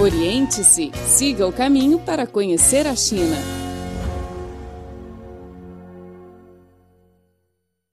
[0.00, 3.34] Oriente-se, siga o caminho para conhecer a China.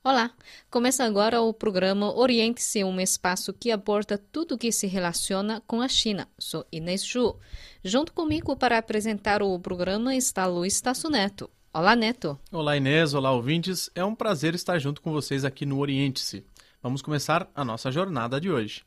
[0.04, 0.30] Olá,
[0.70, 5.82] começa agora o programa Oriente-se, um espaço que aborda tudo o que se relaciona com
[5.82, 6.28] a China.
[6.38, 7.38] Sou Inês Ju.
[7.84, 11.50] Junto comigo para apresentar o programa está Luiz Tasso Neto.
[11.74, 12.40] Olá, Neto.
[12.52, 13.16] Olá, Inês.
[13.16, 13.90] Olá, ouvintes.
[13.96, 16.46] É um prazer estar junto com vocês aqui no Oriente-se.
[16.84, 18.84] Vamos começar a nossa jornada de hoje.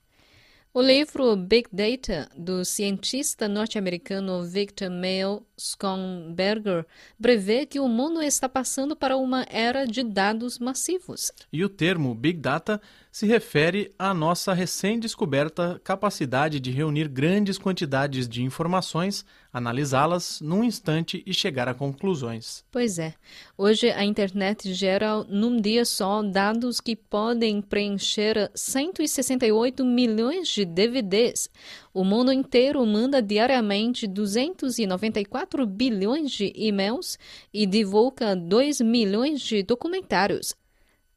[0.78, 6.86] O livro Big Data, do cientista norte-americano Victor Mail Schonberger,
[7.20, 11.32] prevê que o mundo está passando para uma era de dados massivos.
[11.52, 18.28] E o termo Big Data se refere à nossa recém-descoberta capacidade de reunir grandes quantidades
[18.28, 22.64] de informações, analisá-las num instante e chegar a conclusões.
[22.70, 23.14] Pois é.
[23.56, 31.48] Hoje a internet gera num dia só dados que podem preencher 168 milhões de DVDs.
[31.92, 37.18] O mundo inteiro manda diariamente 294 bilhões de e-mails
[37.52, 40.54] e divulga 2 milhões de documentários.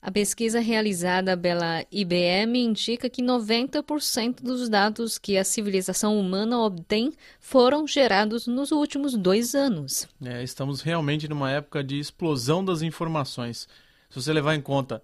[0.02, 7.14] A pesquisa realizada pela IBM indica que 90% dos dados que a civilização humana obtém
[7.40, 10.08] foram gerados nos últimos dois anos.
[10.26, 13.68] É, estamos realmente numa época de explosão das informações.
[14.10, 15.04] Se você levar em conta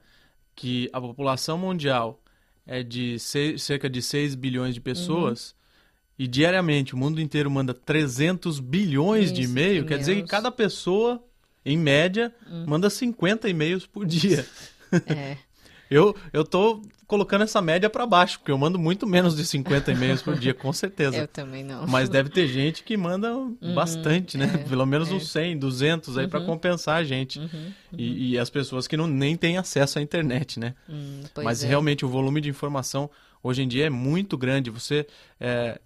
[0.55, 2.19] que a população mundial
[2.65, 6.25] é de seis, cerca de 6 bilhões de pessoas uhum.
[6.25, 10.51] e diariamente o mundo inteiro manda 300 bilhões Isso, de e-mail, quer dizer que cada
[10.51, 11.23] pessoa,
[11.63, 12.65] em média, uhum.
[12.65, 14.43] manda 50 e-mails por dia.
[15.07, 15.37] É.
[15.89, 19.91] eu, eu tô colocando essa média para baixo, porque eu mando muito menos de 50
[19.93, 21.17] e-mails por dia, com certeza.
[21.17, 21.87] Eu também não.
[21.87, 24.51] Mas deve ter gente que manda uhum, bastante, né?
[24.53, 25.13] É, Pelo menos é.
[25.13, 26.29] uns 100, 200 aí uhum.
[26.29, 27.39] para compensar a gente.
[27.39, 30.75] Uhum, uhum, e, e, as pessoas que não, nem têm acesso à internet, né?
[30.89, 31.67] Hum, Mas é.
[31.67, 33.09] realmente o volume de informação
[33.41, 34.69] hoje em dia é muito grande.
[34.69, 35.07] Você,
[35.39, 35.79] é,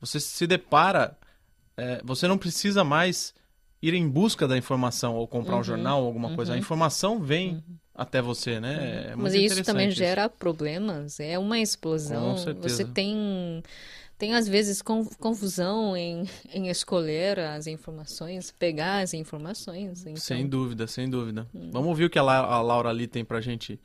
[0.00, 1.16] você se depara,
[1.76, 3.32] é, você não precisa mais
[3.84, 5.64] ir em busca da informação ou comprar um uhum.
[5.64, 6.52] jornal ou alguma coisa.
[6.52, 6.60] A uhum.
[6.60, 7.62] informação vem
[7.94, 9.10] até você, né?
[9.10, 9.98] É Mas isso também isso.
[9.98, 11.20] gera problemas.
[11.20, 12.36] É uma explosão.
[12.62, 13.62] Você tem
[14.16, 20.02] tem às vezes confusão em, em escolher as informações, pegar as informações.
[20.02, 20.16] Então...
[20.16, 21.46] Sem dúvida, sem dúvida.
[21.54, 21.70] Hum.
[21.70, 23.78] Vamos ouvir o que a, La a Laura ali tem para gente,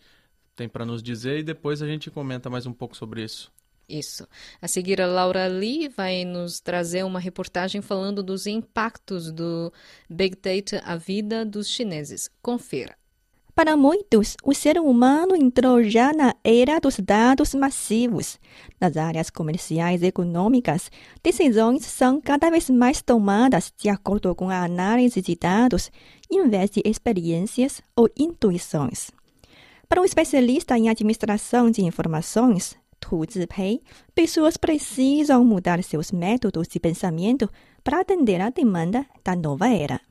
[0.56, 3.52] tem para nos dizer e depois a gente comenta mais um pouco sobre isso.
[3.90, 4.28] Isso.
[4.62, 9.74] A seguir, a Laura Lee vai nos trazer uma reportagem falando dos impactos do
[10.08, 12.30] Big Data à vida dos chineses.
[12.40, 12.96] Confira.
[13.56, 18.40] Para muitos, o ser humano entrou já na era dos dados massivos.
[18.80, 20.90] Nas áreas comerciais e econômicas,
[21.22, 25.92] decisões são cada vez mais tomadas de acordo com a análise de dados,
[26.32, 29.12] em vez de experiências ou intuições.
[29.90, 33.82] Para um especialista em administração de informações, Tu Zipei,
[34.14, 37.50] pessoas precisam mudar seus métodos de pensamento
[37.84, 40.02] para atender à demanda da nova era.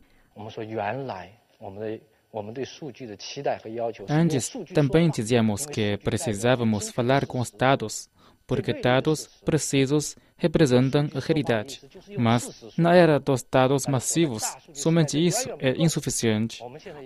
[4.08, 8.08] Antes, também dizíamos que precisávamos falar com os dados,
[8.48, 11.80] porque dados precisos representam a realidade.
[12.16, 14.42] Mas, na era dos dados massivos,
[14.72, 16.60] somente isso é insuficiente.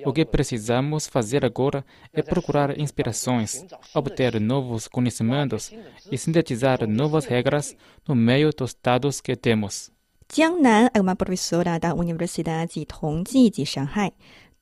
[0.06, 3.64] O que precisamos fazer agora é procurar inspirações,
[3.94, 5.72] obter novos conhecimentos
[6.10, 7.76] e sintetizar novas regras
[8.06, 9.90] no meio dos dados que temos.
[10.32, 14.12] Jiang Nan é uma professora da Universidade Tongji de Shanghai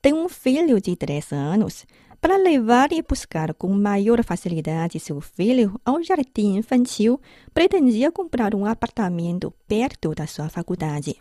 [0.01, 1.85] tem um filho de 3 anos.
[2.21, 7.19] Para levar e buscar com maior facilidade seu filho ao jardim infantil,
[7.51, 11.17] pretendia comprar um apartamento perto da sua faculdade.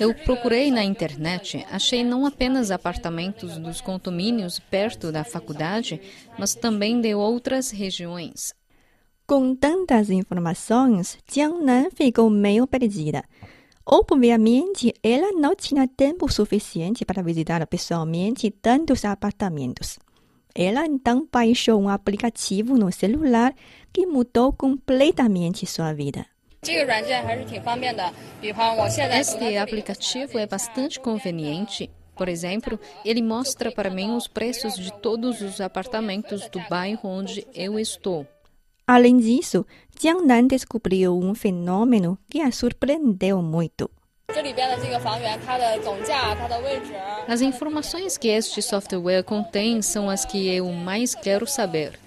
[0.00, 6.00] Eu procurei na internet, achei não apenas apartamentos dos condomínios perto da faculdade,
[6.36, 8.52] mas também de outras regiões.
[9.24, 13.22] Com tantas informações, Jiangnan ficou meio perdida.
[13.84, 19.98] Obviamente, ela não tinha tempo suficiente para visitar pessoalmente tantos apartamentos.
[20.54, 23.52] Ela então baixou um aplicativo no celular
[23.92, 26.24] que mudou completamente sua vida.
[26.62, 26.84] Este
[29.56, 31.90] aplicativo é bastante conveniente.
[32.14, 37.44] Por exemplo, ele mostra para mim os preços de todos os apartamentos do bairro onde
[37.52, 38.24] eu estou.
[38.86, 39.64] Além disso,
[40.00, 43.90] Jiangnan descobriu um fenômeno que a surpreendeu muito.
[47.28, 51.98] As informações que este software contém são as que eu mais quero saber.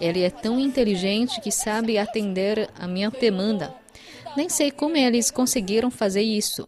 [0.00, 3.74] Ele é tão inteligente que sabe atender a minha demanda.
[4.36, 6.66] Nem sei como eles conseguiram fazer isso.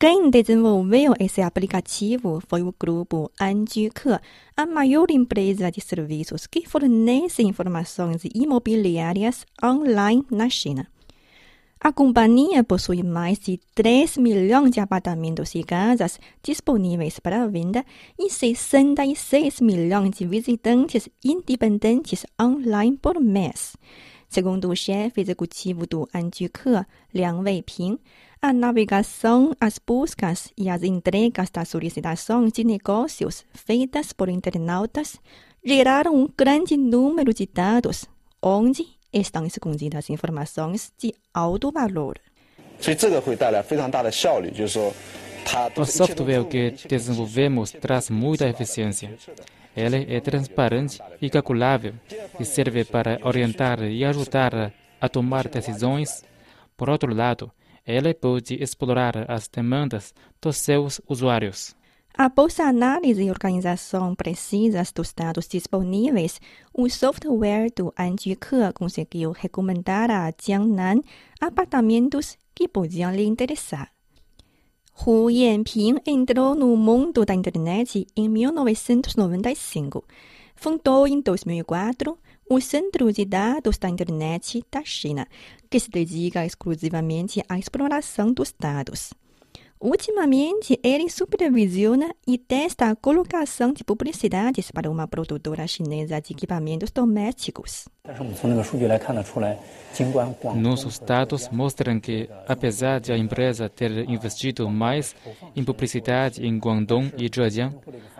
[0.00, 4.16] Quem desenvolveu esse aplicativo foi o grupo Anjuke,
[4.56, 10.86] a maior empresa de serviços que fornece informações imobiliárias online na China.
[11.80, 17.84] A companhia possui mais de 3 milhões de apartamentos e casas disponíveis para venda
[18.16, 23.76] e 66 milhões de visitantes independentes online por mês.
[24.28, 26.68] Segundo o chefe executivo do Anjique,
[27.12, 27.98] Liang Weiping,
[28.40, 35.16] a navegação, as buscas e as entregas das solicitações de negócios feitas por internautas
[35.64, 38.06] geraram um grande número de dados,
[38.40, 42.18] onde estão escondidas informações de alto valor.
[45.76, 49.16] O software que desenvolvemos traz muita eficiência.
[49.76, 51.94] Ele é transparente e calculável
[52.38, 56.24] e serve para orientar e ajudar a tomar decisões.
[56.76, 57.50] Por outro lado,
[57.88, 61.74] ele pode explorar as demandas dos seus usuários.
[62.14, 66.40] Após a análise e organização precisas dos dados disponíveis,
[66.74, 71.00] o software do Anjique conseguiu recomendar a Jiangnan
[71.40, 73.90] apartamentos que podiam lhe interessar.
[75.06, 80.04] Hu Yanping entrou no mundo da internet em 1995.
[80.56, 82.18] Fundou em 2004
[82.50, 85.26] o Centro de Dados da Internet da China,
[85.68, 89.12] que se dedica exclusivamente à exploração dos dados.
[89.80, 96.90] Ultimamente, ele supervisiona e testa a colocação de publicidades para uma produtora chinesa de equipamentos
[96.90, 97.86] domésticos.
[100.56, 105.14] Nossos dados mostram que, apesar de a empresa ter investido mais
[105.54, 107.76] em publicidade em Guangdong e Zhejiang,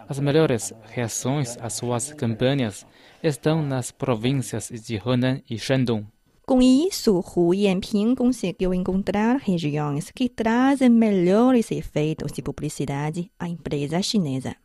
[0.09, 2.87] as melhores reações às suas campanhas
[3.23, 6.07] estão nas províncias de Henan e Shandong.
[6.47, 14.01] Com isso, Hu Yanping conseguiu encontrar regiões que trazem melhores efeitos de publicidade à empresa
[14.01, 14.57] chinesa.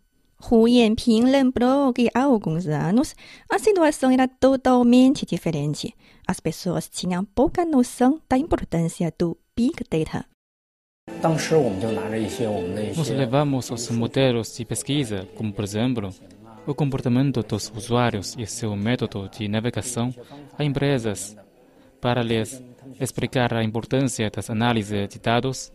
[0.49, 3.13] Hu Yanping lembrou que há alguns anos
[3.49, 5.93] a situação era totalmente diferente.
[6.25, 10.32] As pessoas tinham pouca noção da importância do Big Data.
[12.97, 16.13] Nós levamos os modelos de pesquisa, como por exemplo,
[16.67, 20.13] o comportamento dos usuários e seu método de navegação
[20.57, 21.37] a empresas
[22.01, 22.61] para lhes
[22.99, 25.71] explicar a importância das análises de dados,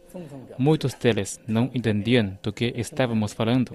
[0.59, 3.73] muitos deles não entendiam do que estávamos falando.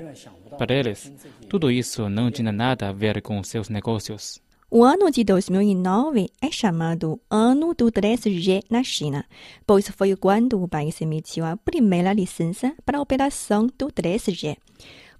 [0.57, 1.11] Para eles,
[1.49, 4.39] tudo isso não tinha nada a ver com seus negócios.
[4.75, 9.23] O ano de 2009 é chamado Ano do 3G na China,
[9.67, 14.57] pois foi quando o país emitiu a primeira licença para a operação do 3G.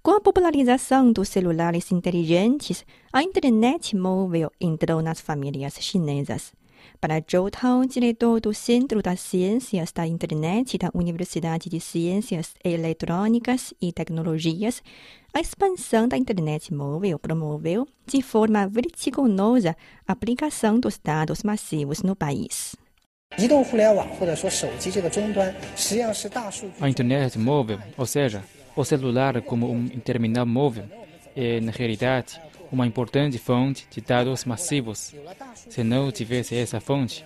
[0.02, 6.52] Com a popularização dos celulares inteligentes, a internet móvel entrou nas famílias chinesas.
[7.00, 13.74] Para Zhou Tao, diretor do Centro das Ciências da Internet da Universidade de Ciências Eletrônicas
[13.80, 14.82] e Tecnologias,
[15.32, 19.76] a expansão da internet móvel promoveu, de forma vertiginosa,
[20.06, 22.76] a aplicação dos dados massivos no país.
[26.80, 28.44] A internet móvel, ou seja,
[28.76, 30.84] o celular como um terminal móvel,
[31.34, 32.40] é, na realidade,
[32.74, 35.14] uma importante fonte de dados massivos.
[35.54, 37.24] Se não tivesse essa fonte,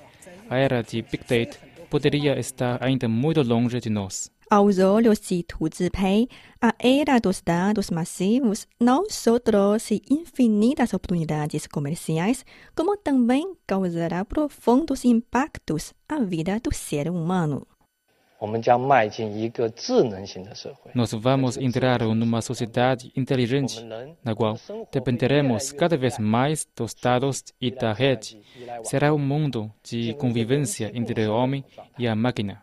[0.49, 1.59] a era de Big Data
[1.89, 4.31] poderia estar ainda muito longe de nós.
[4.51, 6.29] Aos olhos de Tu Zipei,
[6.61, 12.45] a era dos dados massivos não só trouxe infinitas oportunidades comerciais,
[12.75, 17.67] como também causará profundos impactos à vida do ser humano.
[20.95, 23.85] Nós vamos entrar numa sociedade inteligente,
[24.25, 24.57] na qual
[24.93, 28.41] dependeremos cada vez mais dos dados e da rede.
[28.85, 31.65] Será um mundo de convivência entre o homem
[31.99, 32.63] e a máquina.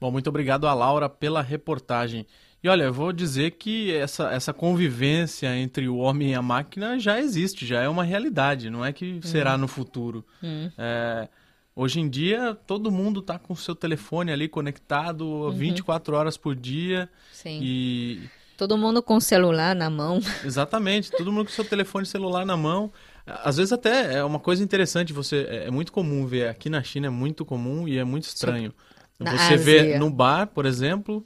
[0.00, 2.26] Bom, muito obrigado a Laura pela reportagem.
[2.62, 6.98] E olha, eu vou dizer que essa, essa convivência entre o homem e a máquina
[6.98, 9.58] já existe, já é uma realidade, não é que será hum.
[9.58, 10.24] no futuro.
[10.42, 10.70] Hum.
[10.78, 11.28] É,
[11.74, 15.50] Hoje em dia, todo mundo está com o seu telefone ali conectado uhum.
[15.50, 17.08] 24 horas por dia.
[17.32, 17.60] Sim.
[17.62, 18.28] E...
[18.58, 20.20] Todo mundo com o celular na mão.
[20.44, 22.92] Exatamente, todo mundo com seu telefone celular na mão.
[23.26, 26.82] Às vezes até é uma coisa interessante, você é, é muito comum ver, aqui na
[26.82, 28.72] China é muito comum e é muito estranho.
[29.18, 31.24] Você vê no bar, por exemplo,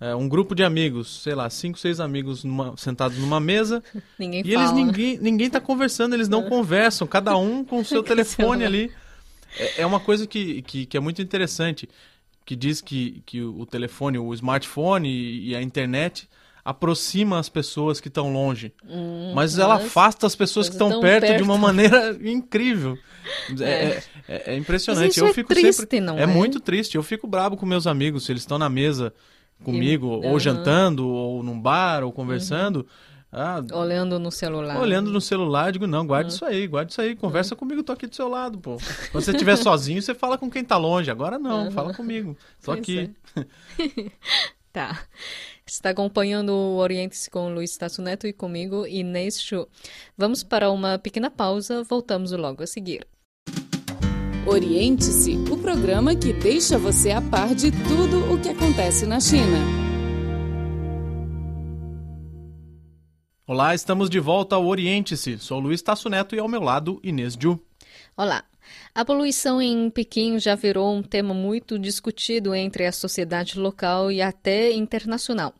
[0.00, 3.82] é, um grupo de amigos, sei lá, cinco, seis amigos numa, sentados numa mesa.
[4.18, 4.64] ninguém e fala.
[4.64, 8.92] eles ninguém ninguém está conversando, eles não conversam, cada um com o seu telefone ali.
[9.58, 11.88] É, é uma coisa que, que, que, é muito interessante,
[12.44, 16.28] que diz que, que o telefone, o smartphone e, e a internet
[16.64, 18.72] aproxima as pessoas que estão longe.
[18.88, 22.96] Hum, mas ela afasta as pessoas que estão perto, perto, de uma maneira incrível.
[23.60, 25.18] É, é, é, é impressionante.
[25.20, 26.00] eu é fico triste, sempre.
[26.00, 26.94] Não é, é, muito triste.
[26.94, 29.12] Eu fico bravo com meus amigos, se eles estão na mesa
[29.62, 32.78] comigo, e, ou jantando, ou num bar, ou conversando.
[32.78, 34.80] Uhum Ah, Olhando no celular.
[34.80, 38.06] olhando no celular, digo, não, guarda isso aí, guarda isso aí, conversa comigo, tô aqui
[38.06, 38.76] do seu lado, pô.
[39.10, 41.10] Quando você estiver sozinho, você fala com quem tá longe.
[41.10, 42.36] Agora não, fala comigo.
[42.62, 43.10] Tô Pois aqui.
[44.72, 45.04] Tá.
[45.64, 49.68] Está acompanhando o Oriente-se com o Luiz Tasso Neto e comigo, Inês Chu.
[50.18, 53.06] Vamos para uma pequena pausa, voltamos logo a seguir.
[54.46, 59.83] Oriente-se, o programa que deixa você a par de tudo o que acontece na China.
[63.46, 65.38] Olá, estamos de volta ao Oriente-se.
[65.38, 67.60] Sou Luiz Tasso Neto e ao meu lado, Inês Ju.
[68.16, 68.42] Olá.
[68.94, 74.22] A poluição em Pequim já virou um tema muito discutido entre a sociedade local e
[74.22, 75.52] até internacional.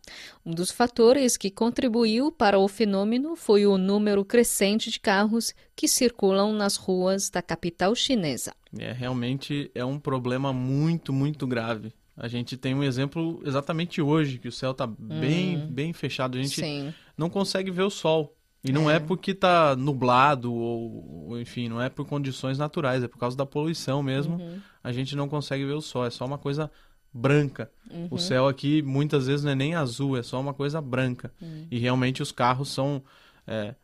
[0.46, 5.86] Um dos fatores que contribuiu para o fenômeno foi o número crescente de carros que
[5.86, 8.54] circulam nas ruas da capital chinesa.
[8.78, 11.92] É, realmente é um problema muito, muito grave.
[12.16, 16.38] A gente tem um exemplo exatamente hoje, que o céu está bem, bem fechado.
[16.38, 16.94] A gente Sim.
[17.16, 18.36] Não consegue ver o sol.
[18.66, 23.08] E não é, porque está nublado ou, ou, enfim, não é por condições naturais, é
[23.08, 24.40] por causa da poluição mesmo.
[24.82, 26.70] A gente não consegue ver o sol, é só uma coisa
[27.12, 27.70] branca.
[28.10, 31.30] O céu aqui muitas vezes não é nem azul, é só uma coisa branca.
[31.70, 33.02] E realmente os carros são
[33.46, 33.74] é,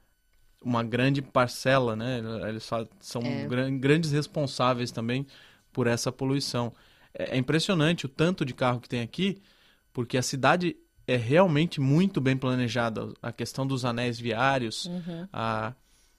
[0.65, 2.23] uma grande parcela, né?
[2.49, 2.69] Eles
[3.01, 3.47] são É.
[3.47, 5.27] gran- grandes responsáveis também
[5.73, 6.73] por essa poluição.
[7.13, 9.43] É, é impressionante o tanto de carro que tem aqui,
[9.93, 10.75] porque a cidade
[11.13, 13.09] é realmente muito bem planejada.
[13.23, 14.91] A questão dos anéis viários,
[15.33, 15.73] a-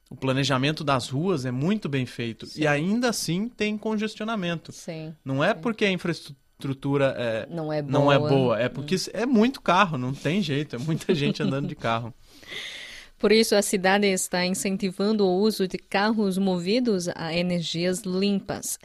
[0.09, 2.45] o planejamento das ruas é muito bem feito.
[2.55, 4.71] E ainda assim tem congestionamento.
[4.73, 5.15] Sim.
[5.23, 7.91] Não é porque a infraestrutura é, Não é boa.
[7.91, 11.67] não é boa, é porque é muito carro, não tem jeito, é muita gente andando
[11.67, 12.13] de carro.
[13.17, 18.79] Por isso, a cidade está incentivando o uso de carros movidos a energias limpas.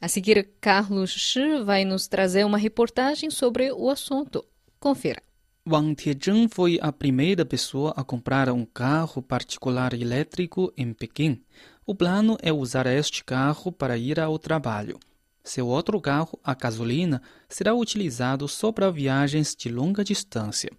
[0.00, 4.44] A seguir, Carlos Shi vai nos trazer uma reportagem sobre o assunto.
[4.80, 5.22] Confira.
[5.68, 11.42] Wang Tiejun foi a primeira pessoa a comprar um carro particular elétrico em Pequim.
[11.84, 14.96] O plano é usar este carro para ir ao trabalho.
[15.42, 20.70] Seu outro carro, a gasolina, será utilizado só para viagens de longa distância.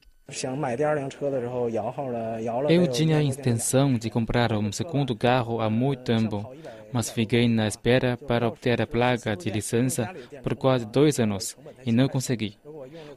[2.69, 6.49] Eu tinha a intenção de comprar um segundo carro há muito tempo,
[6.91, 10.13] mas fiquei na espera para obter a placa de licença
[10.43, 12.57] por quase dois anos e não consegui.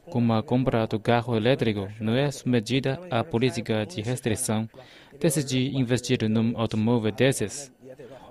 [0.09, 4.69] Como a compra do carro elétrico não é submetida à política de restrição,
[5.19, 7.71] decidi investir num automóvel desses.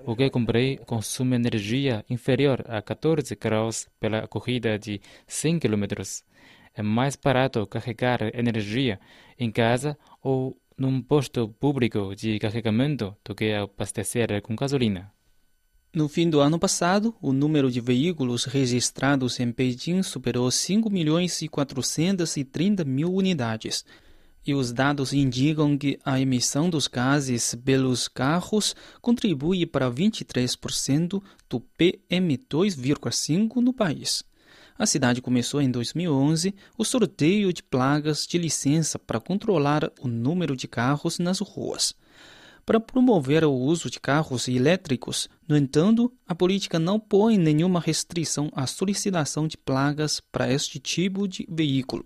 [0.05, 5.85] O que comprei consome energia inferior a 14 graus pela corrida de 100 km.
[6.73, 8.99] É mais barato carregar energia
[9.37, 15.11] em casa ou num posto público de carregamento do que abastecer com gasolina.
[15.93, 21.41] No fim do ano passado, o número de veículos registrados em Beijing superou 5 milhões
[21.41, 23.83] e 430 mil unidades.
[24.47, 31.59] E os dados indicam que a emissão dos gases pelos carros contribui para 23% do
[31.77, 34.23] PM2,5 no país.
[34.79, 40.55] A cidade começou em 2011 o sorteio de plagas de licença para controlar o número
[40.55, 41.93] de carros nas ruas
[42.64, 48.50] Para promover o uso de carros elétricos, no entanto, a política não põe nenhuma restrição
[48.54, 52.04] à solicitação de plagas para este tipo de veículo.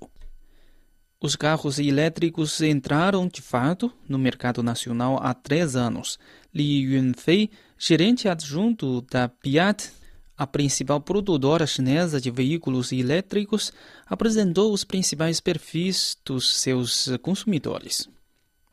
[1.22, 6.18] Os carros elétricos entraram, de fato, no mercado nacional há três anos.
[6.54, 9.92] Li Yunfei, gerente adjunto da Piat,
[10.36, 13.70] a principal produtora chinesa de veículos elétricos,
[14.06, 18.08] apresentou os principais perfis dos seus consumidores.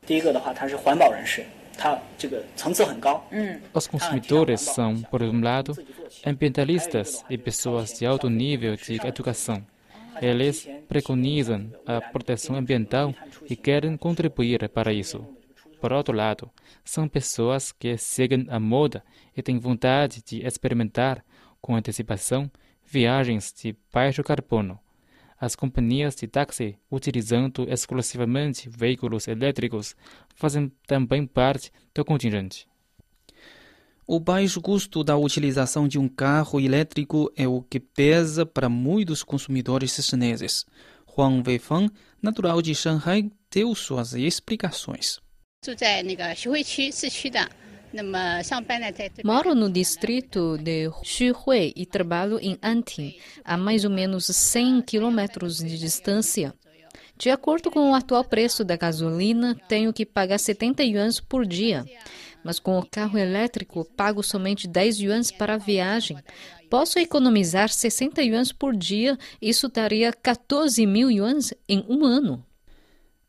[0.06, 1.46] 第一个的话，他是环保人士，他这个层次很高。
[1.48, 1.61] 嗯，
[3.75, 5.77] os consumidores são, por um lado,
[6.25, 9.65] ambientalistas e pessoas de alto nível de educação.
[10.21, 13.15] Eles preconizam a proteção ambiental
[13.49, 15.27] e querem contribuir para isso.
[15.81, 16.49] Por outro lado,
[16.85, 19.03] são pessoas que seguem a moda
[19.37, 21.25] e têm vontade de experimentar,
[21.61, 22.51] com antecipação,
[22.87, 24.79] viagens de baixo carbono.
[25.42, 29.96] As companhias de táxi, utilizando exclusivamente veículos elétricos,
[30.36, 32.68] fazem também parte do contingente.
[34.08, 39.22] O baixo custo da utilização de um carro elétrico é o que pesa para muitos
[39.22, 40.66] consumidores chineses.
[41.16, 45.20] Huang Weifeng, natural de Shanghai, deu suas explicações.
[45.62, 47.61] 住在那个徐汇区市区的，那么上班呢在这边
[49.25, 55.59] Moro no distrito de Xuhui e trabalho em Anting, a mais ou menos 100 quilômetros
[55.59, 56.55] de distância.
[57.17, 61.85] De acordo com o atual preço da gasolina, tenho que pagar 70 yuans por dia.
[62.43, 66.19] Mas com o carro elétrico, pago somente 10 yuans para a viagem.
[66.69, 72.45] Posso economizar 60 yuans por dia, isso daria 14 mil yuans em um ano.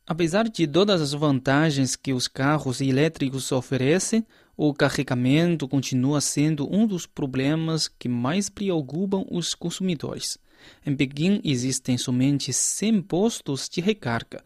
[0.06, 6.86] Apesar de todas as vantagens que os carros elétricos oferecem, o carregamento continua sendo um
[6.86, 10.38] dos problemas que mais preocupam os consumidores.
[10.86, 14.42] Em Pequim existem somente 100 postos de recarga.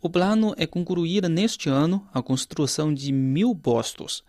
[0.00, 4.24] O plano é concluir neste ano a construção de mil postos.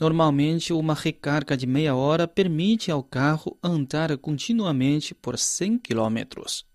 [0.00, 6.66] Normalmente, uma recarga de meia hora permite ao carro andar continuamente por 100 quilômetros.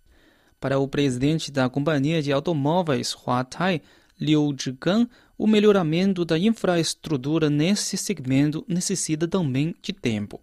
[0.57, 3.81] Para o presidente da companhia de automóveis Huatai,
[4.17, 10.41] Liu Zhigang, o melhoramento da infraestrutura nesse segmento necessita também de tempo.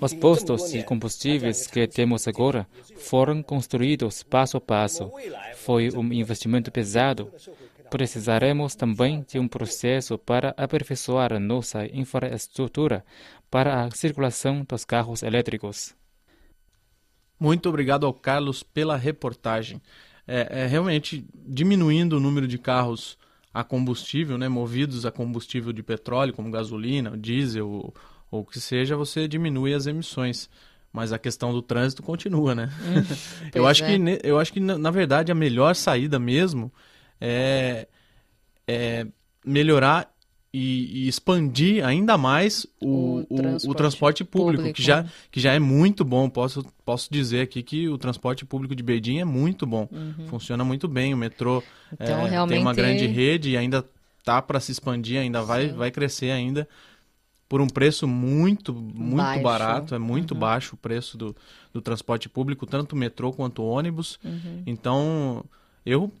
[0.00, 5.12] Os postos de combustíveis que temos agora foram construídos passo a passo.
[5.54, 7.30] Foi um investimento pesado.
[7.88, 13.04] Precisaremos também de um processo para aperfeiçoar nossa infraestrutura
[13.48, 15.94] para a circulação dos carros elétricos.
[17.38, 19.80] Muito obrigado ao Carlos pela reportagem.
[20.26, 23.18] É, é realmente diminuindo o número de carros
[23.52, 27.94] a combustível, né, movidos a combustível de petróleo, como gasolina, diesel ou,
[28.30, 30.50] ou o que seja, você diminui as emissões.
[30.92, 32.70] Mas a questão do trânsito continua, né?
[32.80, 33.16] Hum,
[33.54, 33.98] eu, acho é.
[33.98, 36.72] que, eu acho que, na verdade, a melhor saída mesmo
[37.20, 37.88] é,
[38.66, 39.06] é
[39.44, 40.13] melhorar
[40.56, 45.40] e, e, expandir ainda mais o, o, transporte, o transporte público, público, que, já, que
[45.40, 46.30] já é muito bom.
[46.30, 49.88] Posso, posso dizer aqui que o transporte público de Beijing é muito bom.
[49.90, 50.28] Uhum.
[50.28, 51.12] Funciona muito bem.
[51.12, 51.60] O metrô
[51.92, 52.54] então, é, realmente...
[52.54, 53.84] tem uma grande rede e ainda
[54.22, 56.68] tá para se expandir, ainda vai, vai crescer ainda
[57.48, 59.42] por um preço muito, muito baixo.
[59.42, 59.94] barato.
[59.96, 60.40] É muito uhum.
[60.40, 61.34] baixo o preço do,
[61.72, 64.20] do transporte público, tanto metrô quanto ônibus.
[64.24, 64.62] Uhum.
[64.64, 65.44] Então,
[65.84, 66.12] eu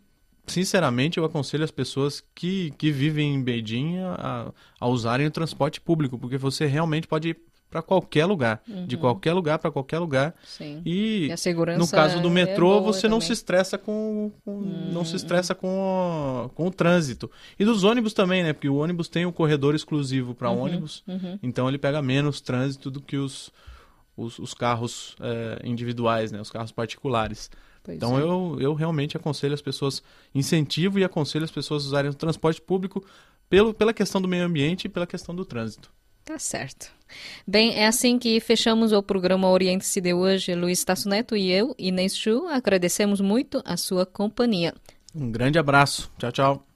[0.46, 5.80] sinceramente, eu aconselho as pessoas que, que vivem em Beijing a, a usarem o transporte
[5.80, 7.38] público, porque você realmente pode ir
[7.70, 8.86] para qualquer lugar, uhum.
[8.86, 10.32] de qualquer lugar para qualquer lugar.
[10.44, 10.80] Sim.
[10.86, 14.92] E, e no caso do é metrô, é você não se estressa com, com uhum.
[14.92, 17.28] não se estressa com, com o trânsito.
[17.58, 18.52] E dos ônibus também, né?
[18.52, 20.60] Porque o ônibus tem um corredor exclusivo para uhum.
[20.60, 21.36] ônibus, uhum.
[21.42, 23.50] então ele pega menos trânsito do que os
[24.16, 26.40] os, os carros é, individuais, né?
[26.40, 27.50] Os carros particulares.
[27.84, 28.22] Pois então é.
[28.22, 30.02] eu, eu realmente aconselho as pessoas,
[30.34, 33.04] incentivo e aconselho as pessoas a usarem o transporte público
[33.48, 35.92] pelo, pela questão do meio ambiente e pela questão do trânsito.
[36.24, 36.90] Tá certo.
[37.46, 40.54] Bem, é assim que fechamos o programa Oriente-se de hoje.
[40.54, 44.74] Luiz Tasso Neto e eu, Inês Chu, agradecemos muito a sua companhia.
[45.14, 46.10] Um grande abraço.
[46.18, 46.66] Tchau, tchau.